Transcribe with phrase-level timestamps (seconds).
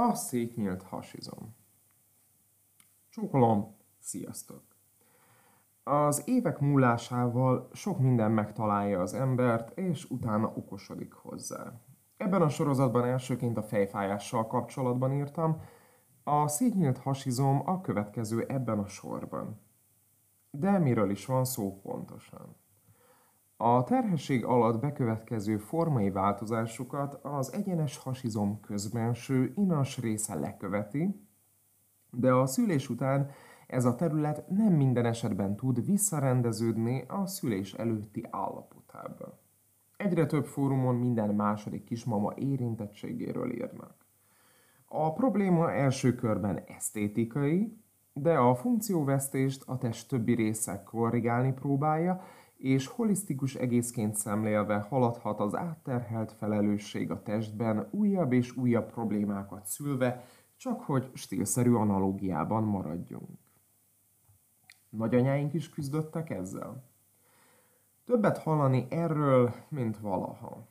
[0.00, 1.56] A szétnyílt hasizom.
[3.08, 4.62] Csókolom, sziasztok!
[5.82, 11.80] Az évek múlásával sok minden megtalálja az embert, és utána okosodik hozzá.
[12.16, 15.62] Ebben a sorozatban elsőként a fejfájással kapcsolatban írtam,
[16.24, 19.60] a szétnyílt hasizom a következő ebben a sorban.
[20.50, 22.56] De miről is van szó pontosan?
[23.60, 31.26] A terhesség alatt bekövetkező formai változásokat az egyenes hasizom közbenső inas része leköveti,
[32.10, 33.30] de a szülés után
[33.66, 39.38] ez a terület nem minden esetben tud visszarendeződni a szülés előtti állapotába.
[39.96, 43.94] Egyre több fórumon minden második kismama érintettségéről írnak.
[44.86, 47.78] A probléma első körben esztétikai,
[48.12, 52.22] de a funkcióvesztést a test többi része korrigálni próbálja,
[52.58, 60.24] és holisztikus egészként szemlélve haladhat az átterhelt felelősség a testben, újabb és újabb problémákat szülve,
[60.56, 63.38] csak hogy stílszerű analógiában maradjunk.
[64.88, 66.84] Nagyanyáink is küzdöttek ezzel?
[68.04, 70.68] Többet hallani erről, mint valaha.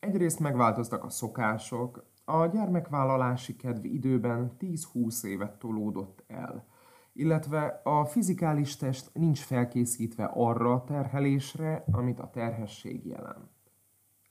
[0.00, 6.64] Egyrészt megváltoztak a szokások, a gyermekvállalási kedv időben 10-20 évet tolódott el–
[7.18, 13.50] illetve a fizikális test nincs felkészítve arra a terhelésre, amit a terhesség jelent.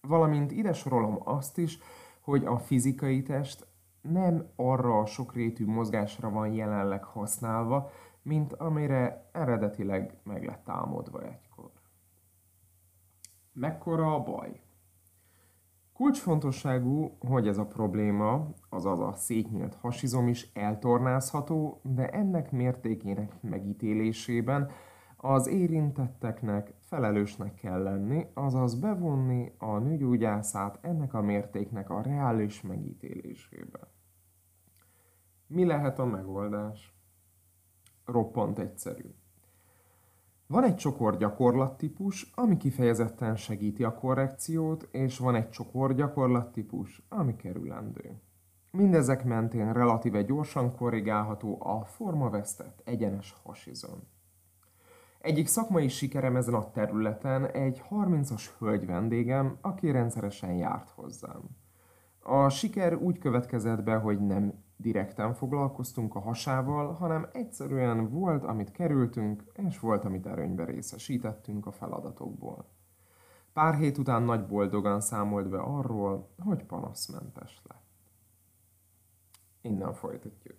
[0.02, 1.80] Valamint ide sorolom azt is,
[2.22, 3.68] hogy a fizikai test
[4.02, 7.90] nem arra a sokrétű mozgásra van jelenleg használva,
[8.22, 11.72] mint amire eredetileg meg lett álmodva egykor.
[13.54, 14.62] Mekkora a baj?
[15.98, 24.72] Kulcsfontosságú, hogy ez a probléma, azaz a szétnyílt hasizom is eltornázható, de ennek mértékének megítélésében
[25.16, 33.80] az érintetteknek felelősnek kell lenni, azaz bevonni a nőgyógyászát ennek a mértéknek a reális megítélésébe.
[35.48, 36.96] Mi lehet a megoldás?
[38.06, 39.16] Roppant egyszerű.
[40.48, 47.36] Van egy csokor gyakorlattípus, ami kifejezetten segíti a korrekciót, és van egy csokor gyakorlattípus, ami
[47.36, 48.22] kerülendő.
[48.72, 54.08] Mindezek mentén relatíve gyorsan korrigálható a formavesztett egyenes hasizon.
[55.20, 61.42] Egyik szakmai sikerem ezen a területen egy 30-as hölgy vendégem, aki rendszeresen járt hozzám.
[62.30, 68.72] A siker úgy következett be, hogy nem direkten foglalkoztunk a hasával, hanem egyszerűen volt, amit
[68.72, 72.66] kerültünk, és volt, amit erőnybe részesítettünk a feladatokból.
[73.54, 77.86] Pár hét után nagy boldogan számolt be arról, hogy panaszmentes lett.
[79.62, 80.58] Innen folytatjuk.